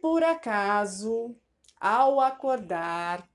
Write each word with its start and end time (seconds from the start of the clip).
por 0.00 0.22
acaso, 0.22 1.36
ao 1.80 2.20
acordar, 2.20 3.28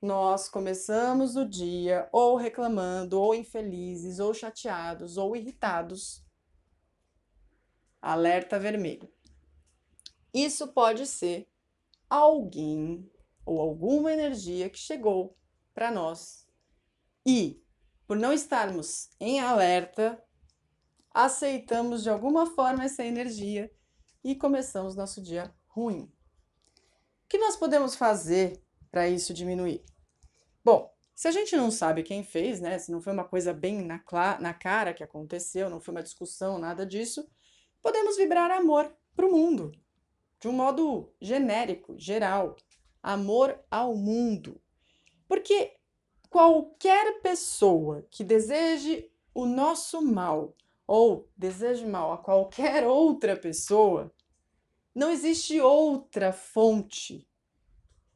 nós 0.00 0.48
começamos 0.48 1.36
o 1.36 1.44
dia 1.44 2.08
ou 2.12 2.36
reclamando, 2.36 3.20
ou 3.20 3.34
infelizes, 3.34 4.18
ou 4.18 4.32
chateados, 4.32 5.16
ou 5.16 5.36
irritados, 5.36 6.24
alerta 8.00 8.58
vermelho. 8.58 9.12
Isso 10.32 10.68
pode 10.68 11.06
ser 11.06 11.48
alguém 12.08 13.10
ou 13.44 13.60
alguma 13.60 14.12
energia 14.12 14.70
que 14.70 14.78
chegou 14.78 15.36
para 15.74 15.90
nós. 15.90 16.46
E, 17.26 17.62
por 18.06 18.16
não 18.16 18.32
estarmos 18.32 19.10
em 19.20 19.40
alerta, 19.40 20.22
aceitamos 21.12 22.02
de 22.02 22.10
alguma 22.10 22.46
forma 22.46 22.84
essa 22.84 23.04
energia 23.04 23.70
e 24.22 24.34
começamos 24.34 24.96
nosso 24.96 25.20
dia 25.20 25.52
ruim. 25.70 26.02
O 27.24 27.28
que 27.28 27.38
nós 27.38 27.56
podemos 27.56 27.94
fazer 27.94 28.62
para 28.90 29.08
isso 29.08 29.32
diminuir? 29.32 29.82
Bom, 30.64 30.92
se 31.14 31.28
a 31.28 31.30
gente 31.30 31.56
não 31.56 31.70
sabe 31.70 32.02
quem 32.02 32.24
fez, 32.24 32.60
né? 32.60 32.78
Se 32.78 32.90
não 32.90 33.00
foi 33.00 33.12
uma 33.12 33.24
coisa 33.24 33.52
bem 33.52 33.82
na, 33.82 34.02
na 34.40 34.54
cara 34.54 34.94
que 34.94 35.04
aconteceu, 35.04 35.68
não 35.68 35.80
foi 35.80 35.92
uma 35.92 36.02
discussão, 36.02 36.58
nada 36.58 36.84
disso, 36.86 37.28
podemos 37.82 38.16
vibrar 38.16 38.50
amor 38.50 38.90
para 39.14 39.26
o 39.26 39.30
mundo, 39.30 39.72
de 40.40 40.48
um 40.48 40.52
modo 40.52 41.12
genérico, 41.20 41.94
geral. 41.98 42.56
Amor 43.02 43.58
ao 43.70 43.94
mundo. 43.94 44.60
Porque 45.28 45.74
qualquer 46.28 47.20
pessoa 47.20 48.06
que 48.10 48.24
deseje 48.24 49.10
o 49.34 49.46
nosso 49.46 50.02
mal 50.02 50.54
ou 50.86 51.28
deseje 51.36 51.86
mal 51.86 52.12
a 52.12 52.18
qualquer 52.18 52.86
outra 52.86 53.36
pessoa, 53.36 54.12
não 54.94 55.10
existe 55.10 55.60
outra 55.60 56.32
fonte, 56.32 57.28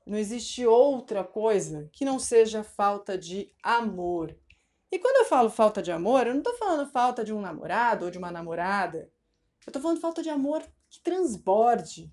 não 0.07 0.19
existe 0.19 0.67
outra 0.67 1.25
coisa 1.25 1.89
que 1.93 2.05
não 2.05 2.19
seja 2.19 2.63
falta 2.63 3.17
de 3.17 3.53
amor. 3.63 4.37
E 4.91 4.99
quando 4.99 5.17
eu 5.19 5.25
falo 5.25 5.49
falta 5.49 5.81
de 5.81 5.91
amor, 5.91 6.27
eu 6.27 6.35
não 6.35 6.41
estou 6.41 6.57
falando 6.57 6.91
falta 6.91 7.25
de 7.25 7.33
um 7.33 7.41
namorado 7.41 8.05
ou 8.05 8.11
de 8.11 8.19
uma 8.19 8.31
namorada. 8.31 9.11
Eu 9.67 9.71
estou 9.71 9.81
falando 9.81 10.01
falta 10.01 10.23
de 10.23 10.29
amor 10.29 10.63
que 10.91 11.01
transborde, 11.01 12.13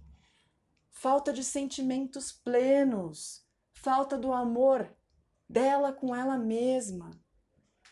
falta 0.90 1.34
de 1.34 1.44
sentimentos 1.44 2.32
plenos, 2.32 3.46
falta 3.74 4.18
do 4.18 4.32
amor 4.32 4.90
dela 5.50 5.92
com 5.92 6.16
ela 6.16 6.38
mesma, 6.38 7.12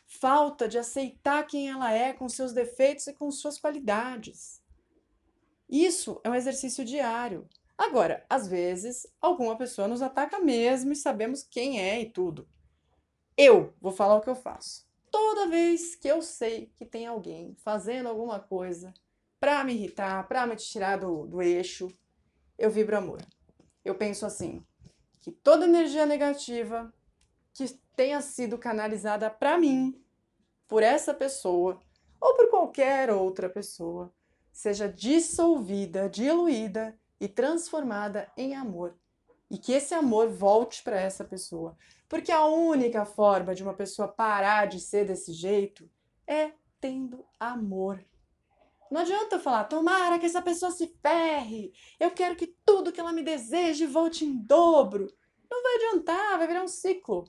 falta 0.07 0.67
de 0.67 0.77
aceitar 0.77 1.45
quem 1.45 1.69
ela 1.69 1.91
é 1.91 2.13
com 2.13 2.29
seus 2.29 2.53
defeitos 2.53 3.07
e 3.07 3.13
com 3.13 3.29
suas 3.31 3.59
qualidades. 3.59 4.61
Isso 5.69 6.19
é 6.23 6.29
um 6.29 6.35
exercício 6.35 6.83
diário. 6.83 7.47
Agora, 7.77 8.25
às 8.27 8.47
vezes, 8.47 9.05
alguma 9.21 9.55
pessoa 9.55 9.87
nos 9.87 10.01
ataca 10.01 10.39
mesmo 10.39 10.91
e 10.91 10.95
sabemos 10.95 11.43
quem 11.43 11.79
é 11.79 12.01
e 12.01 12.09
tudo. 12.09 12.47
Eu 13.37 13.73
vou 13.79 13.91
falar 13.91 14.15
o 14.15 14.21
que 14.21 14.29
eu 14.29 14.35
faço. 14.35 14.85
Toda 15.11 15.47
vez 15.47 15.95
que 15.95 16.07
eu 16.07 16.21
sei 16.21 16.71
que 16.75 16.85
tem 16.85 17.07
alguém 17.07 17.55
fazendo 17.63 18.09
alguma 18.09 18.39
coisa 18.39 18.93
para 19.39 19.63
me 19.63 19.73
irritar, 19.73 20.27
para 20.27 20.45
me 20.45 20.55
tirar 20.55 20.97
do, 20.97 21.25
do 21.25 21.41
eixo, 21.41 21.87
eu 22.57 22.69
vibro 22.69 22.97
amor. 22.97 23.21
Eu 23.85 23.95
penso 23.95 24.25
assim, 24.25 24.65
que 25.21 25.31
toda 25.31 25.65
energia 25.65 26.05
negativa 26.05 26.93
que 27.53 27.65
tenha 27.95 28.21
sido 28.21 28.57
canalizada 28.57 29.29
para 29.29 29.57
mim, 29.57 30.03
por 30.67 30.83
essa 30.83 31.13
pessoa 31.13 31.79
ou 32.19 32.35
por 32.35 32.49
qualquer 32.49 33.09
outra 33.11 33.49
pessoa, 33.49 34.13
seja 34.51 34.87
dissolvida, 34.87 36.09
diluída 36.09 36.97
e 37.19 37.27
transformada 37.27 38.31
em 38.37 38.55
amor. 38.55 38.97
E 39.49 39.57
que 39.57 39.73
esse 39.73 39.93
amor 39.93 40.29
volte 40.29 40.83
para 40.83 40.99
essa 40.99 41.23
pessoa. 41.23 41.75
Porque 42.07 42.31
a 42.31 42.45
única 42.45 43.05
forma 43.05 43.55
de 43.55 43.63
uma 43.63 43.73
pessoa 43.73 44.07
parar 44.07 44.67
de 44.67 44.79
ser 44.79 45.05
desse 45.05 45.33
jeito 45.33 45.89
é 46.27 46.51
tendo 46.79 47.25
amor. 47.39 48.03
Não 48.91 49.01
adianta 49.01 49.39
falar, 49.39 49.65
tomara 49.65 50.17
que 50.17 50.25
essa 50.25 50.41
pessoa 50.41 50.71
se 50.71 50.87
ferre, 51.01 51.71
eu 51.99 52.09
quero 52.11 52.35
que 52.35 52.47
tudo 52.65 52.91
que 52.91 52.99
ela 52.99 53.13
me 53.13 53.23
deseje 53.23 53.85
volte 53.85 54.25
em 54.25 54.35
dobro. 54.35 55.13
Não 55.49 55.61
vai 55.61 55.75
adiantar, 55.75 56.37
vai 56.37 56.47
virar 56.47 56.63
um 56.63 56.67
ciclo 56.67 57.25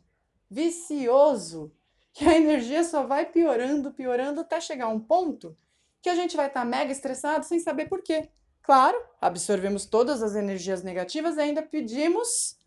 vicioso, 0.51 1.73
que 2.13 2.25
a 2.25 2.37
energia 2.37 2.83
só 2.83 3.05
vai 3.05 3.27
piorando, 3.27 3.93
piorando 3.93 4.41
até 4.41 4.61
chegar 4.61 4.87
a 4.87 4.91
um 4.91 5.01
ponto 5.01 5.57
que 6.03 6.09
a 6.09 6.15
gente 6.15 6.37
vai 6.37 6.47
estar 6.47 6.61
tá 6.61 6.67
mega 6.67 6.93
estressado 6.93 7.45
sem 7.45 7.59
saber 7.59 7.89
por 7.89 8.03
quê. 8.03 8.29
Claro, 8.63 8.97
absorvemos 9.21 9.87
todas 9.87 10.23
as 10.23 10.35
energias 10.35 10.83
negativas 10.83 11.37
e 11.37 11.41
ainda 11.41 11.63
pedimos 11.63 12.59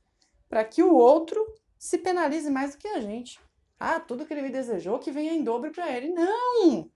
para 0.50 0.64
que 0.64 0.84
o 0.84 0.94
outro 0.94 1.46
se 1.78 1.98
penalize 1.98 2.50
mais 2.50 2.74
do 2.74 2.78
que 2.78 2.88
a 2.88 3.00
gente. 3.00 3.40
Ah, 3.80 4.00
tudo 4.00 4.26
que 4.26 4.34
ele 4.34 4.42
me 4.42 4.50
desejou 4.50 5.00
que 5.00 5.12
venha 5.12 5.34
em 5.34 5.44
dobro 5.44 5.72
para 5.72 5.92
ele. 5.92 6.10
Não! 6.10 6.90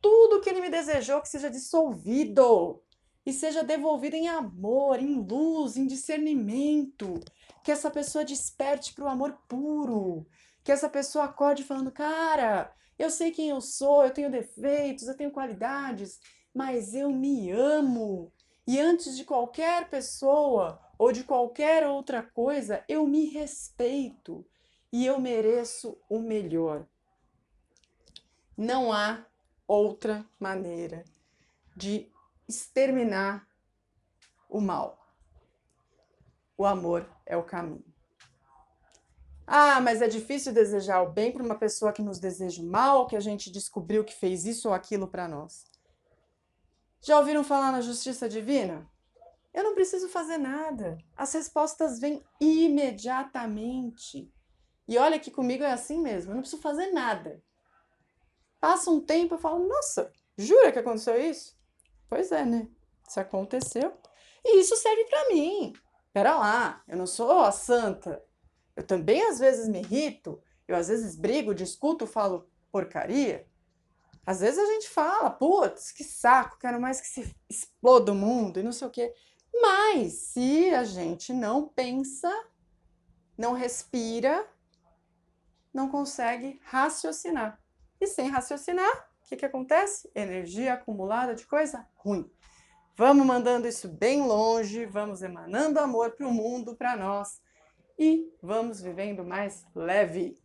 Tudo 0.00 0.40
que 0.40 0.48
ele 0.48 0.60
me 0.60 0.70
desejou 0.70 1.20
que 1.20 1.28
seja 1.28 1.50
dissolvido 1.50 2.82
e 3.24 3.32
seja 3.32 3.62
devolvido 3.62 4.16
em 4.16 4.28
amor, 4.28 4.98
em 4.98 5.20
luz, 5.20 5.76
em 5.76 5.86
discernimento, 5.86 7.20
que 7.62 7.70
essa 7.70 7.90
pessoa 7.90 8.24
desperte 8.24 8.92
para 8.94 9.04
o 9.04 9.08
amor 9.08 9.38
puro, 9.48 10.26
que 10.64 10.72
essa 10.72 10.88
pessoa 10.88 11.26
acorde 11.26 11.62
falando: 11.62 11.90
cara, 11.90 12.74
eu 12.98 13.10
sei 13.10 13.30
quem 13.30 13.48
eu 13.48 13.60
sou, 13.60 14.04
eu 14.04 14.12
tenho 14.12 14.30
defeitos, 14.30 15.08
eu 15.08 15.16
tenho 15.16 15.30
qualidades, 15.30 16.20
mas 16.54 16.94
eu 16.94 17.10
me 17.10 17.50
amo. 17.50 18.32
E 18.66 18.78
antes 18.78 19.16
de 19.16 19.24
qualquer 19.24 19.88
pessoa 19.88 20.80
ou 20.98 21.12
de 21.12 21.24
qualquer 21.24 21.86
outra 21.86 22.22
coisa, 22.22 22.84
eu 22.88 23.06
me 23.06 23.26
respeito 23.26 24.46
e 24.92 25.06
eu 25.06 25.20
mereço 25.20 25.98
o 26.08 26.18
melhor. 26.18 26.86
Não 28.56 28.92
há 28.92 29.24
outra 29.66 30.24
maneira 30.38 31.04
de 31.74 32.11
exterminar 32.52 33.46
o 34.48 34.60
mal. 34.60 34.98
O 36.56 36.64
amor 36.66 37.08
é 37.24 37.36
o 37.36 37.42
caminho. 37.42 37.84
Ah, 39.46 39.80
mas 39.80 40.00
é 40.00 40.08
difícil 40.08 40.52
desejar 40.52 41.02
o 41.02 41.10
bem 41.10 41.32
para 41.32 41.42
uma 41.42 41.58
pessoa 41.58 41.92
que 41.92 42.02
nos 42.02 42.18
deseja 42.18 42.62
o 42.62 42.66
mal, 42.66 43.06
que 43.06 43.16
a 43.16 43.20
gente 43.20 43.50
descobriu 43.50 44.04
que 44.04 44.14
fez 44.14 44.44
isso 44.46 44.68
ou 44.68 44.74
aquilo 44.74 45.08
para 45.08 45.26
nós. 45.26 45.64
Já 47.00 47.18
ouviram 47.18 47.42
falar 47.42 47.72
na 47.72 47.80
justiça 47.80 48.28
divina? 48.28 48.88
Eu 49.52 49.64
não 49.64 49.74
preciso 49.74 50.08
fazer 50.08 50.38
nada. 50.38 50.96
As 51.16 51.32
respostas 51.34 51.98
vêm 51.98 52.22
imediatamente. 52.40 54.32
E 54.86 54.96
olha 54.96 55.18
que 55.18 55.30
comigo 55.30 55.64
é 55.64 55.72
assim 55.72 56.00
mesmo, 56.00 56.30
eu 56.30 56.34
não 56.34 56.42
preciso 56.42 56.62
fazer 56.62 56.92
nada. 56.92 57.42
Passa 58.60 58.90
um 58.90 59.00
tempo 59.00 59.34
e 59.34 59.38
falo, 59.38 59.66
nossa, 59.66 60.12
jura 60.36 60.70
que 60.70 60.78
aconteceu 60.78 61.20
isso? 61.20 61.60
Pois 62.12 62.30
é, 62.30 62.44
né? 62.44 62.68
Isso 63.08 63.18
aconteceu. 63.18 63.90
E 64.44 64.60
isso 64.60 64.76
serve 64.76 65.02
para 65.06 65.28
mim. 65.30 65.72
Pera 66.12 66.36
lá, 66.36 66.82
eu 66.86 66.94
não 66.94 67.06
sou 67.06 67.40
a 67.40 67.50
santa. 67.50 68.22
Eu 68.76 68.82
também 68.82 69.22
às 69.22 69.38
vezes 69.38 69.66
me 69.66 69.80
irrito, 69.80 70.38
eu 70.68 70.76
às 70.76 70.88
vezes 70.88 71.16
brigo, 71.16 71.54
discuto, 71.54 72.06
falo 72.06 72.46
porcaria. 72.70 73.48
Às 74.26 74.40
vezes 74.40 74.58
a 74.58 74.66
gente 74.66 74.90
fala, 74.90 75.30
putz, 75.30 75.90
que 75.90 76.04
saco, 76.04 76.58
quero 76.58 76.78
mais 76.78 77.00
que 77.00 77.06
se 77.06 77.34
exploda 77.48 78.12
o 78.12 78.14
mundo 78.14 78.60
e 78.60 78.62
não 78.62 78.72
sei 78.72 78.88
o 78.88 78.90
quê. 78.90 79.14
Mas 79.50 80.12
se 80.12 80.68
a 80.74 80.84
gente 80.84 81.32
não 81.32 81.66
pensa, 81.66 82.30
não 83.38 83.54
respira, 83.54 84.46
não 85.72 85.88
consegue 85.88 86.60
raciocinar. 86.64 87.58
E 87.98 88.06
sem 88.06 88.28
raciocinar, 88.28 89.11
que, 89.32 89.36
que 89.36 89.46
acontece? 89.46 90.10
Energia 90.14 90.74
acumulada 90.74 91.34
de 91.34 91.46
coisa 91.46 91.86
ruim. 91.96 92.30
Vamos 92.94 93.26
mandando 93.26 93.66
isso 93.66 93.88
bem 93.88 94.22
longe, 94.22 94.84
vamos 94.84 95.22
emanando 95.22 95.80
amor 95.80 96.10
para 96.10 96.28
o 96.28 96.32
mundo, 96.32 96.76
para 96.76 96.96
nós 96.96 97.40
e 97.98 98.30
vamos 98.42 98.82
vivendo 98.82 99.24
mais 99.24 99.64
leve. 99.74 100.36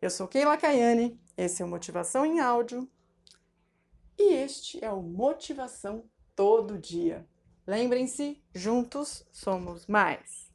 Eu 0.00 0.10
sou 0.10 0.28
Keila 0.28 0.58
Caiane, 0.58 1.18
esse 1.36 1.62
é 1.62 1.64
o 1.64 1.68
Motivação 1.68 2.26
em 2.26 2.40
Áudio 2.40 2.86
e 4.18 4.34
este 4.34 4.84
é 4.84 4.92
o 4.92 5.02
Motivação 5.02 6.04
Todo 6.36 6.78
Dia. 6.78 7.26
Lembrem-se, 7.66 8.42
juntos 8.54 9.26
somos 9.32 9.86
mais. 9.86 10.51